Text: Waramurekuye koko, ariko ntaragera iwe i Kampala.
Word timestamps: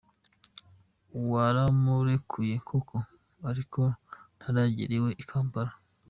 Waramurekuye 1.31 2.55
koko, 2.67 2.97
ariko 3.49 3.81
ntaragera 4.37 4.91
iwe 4.99 5.11
i 5.23 5.23
Kampala. 5.29 5.71